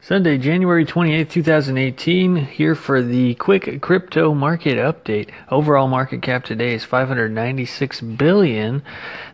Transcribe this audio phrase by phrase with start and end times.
[0.00, 5.30] Sunday, January 28th, 2018, here for the quick crypto market update.
[5.50, 8.84] Overall market cap today is 596 billion.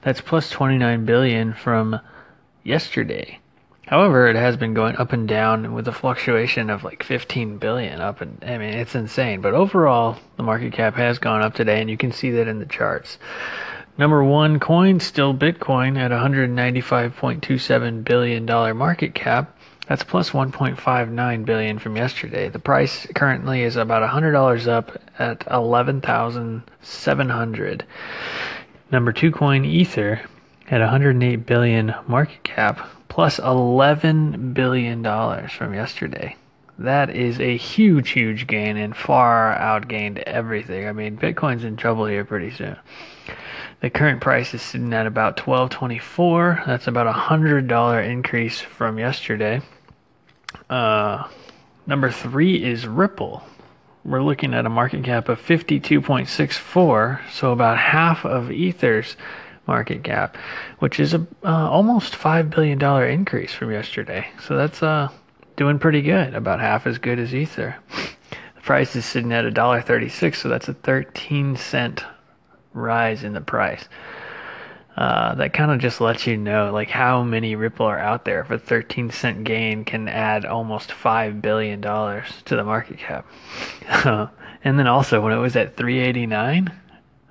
[0.01, 2.01] That's plus 29 billion from
[2.63, 3.41] yesterday.
[3.87, 8.01] However, it has been going up and down with a fluctuation of like 15 billion
[8.01, 9.43] up and I mean, it's insane.
[9.43, 12.59] But overall, the market cap has gone up today and you can see that in
[12.59, 13.19] the charts.
[13.99, 18.47] Number one coin, still Bitcoin at $195.27 billion
[18.77, 19.57] market cap.
[19.87, 22.49] That's plus 1.59 billion from yesterday.
[22.49, 27.85] The price currently is about $100 up at 11,700.
[28.91, 30.21] Number 2 coin Ether
[30.71, 36.35] at 108 billion market cap plus 11 billion dollars from yesterday.
[36.79, 40.89] That is a huge huge gain and far outgained everything.
[40.89, 42.77] I mean, Bitcoin's in trouble here pretty soon.
[43.81, 46.65] The current price is sitting at about 1224.
[46.67, 49.61] That's about a $100 increase from yesterday.
[50.71, 51.29] Uh,
[51.87, 53.43] number three is Ripple.
[54.05, 59.17] We're looking at a market cap of 52.64, so about half of Ether's
[59.67, 60.37] market cap,
[60.79, 64.27] which is a uh, almost five billion dollar increase from yesterday.
[64.47, 65.09] So that's uh,
[65.57, 67.77] doing pretty good, about half as good as Ether.
[68.57, 72.05] The price is sitting at a dollar thirty-six, so that's a 13 cent
[72.73, 73.89] rise in the price
[74.97, 78.41] uh, that kind of just lets you know like how many Ripple are out there.
[78.41, 83.27] If a 13 cent gain can add almost five billion dollars to the market cap,
[84.65, 86.73] and then also when it was at 389,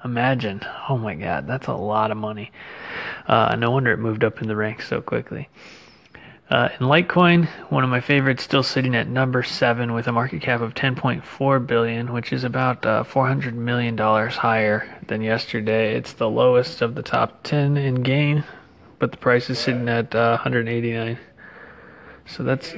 [0.04, 2.52] imagine, oh my God, that's a lot of money.
[3.28, 5.48] Uh, no wonder it moved up in the ranks so quickly.
[6.54, 10.40] Uh, in Litecoin, one of my favorites, still sitting at number seven with a market
[10.40, 15.96] cap of 10.4 billion, which is about uh, 400 million dollars higher than yesterday.
[15.96, 18.44] It's the lowest of the top 10 in gain,
[19.00, 21.18] but the price is sitting at uh, 189.
[22.28, 22.76] So that's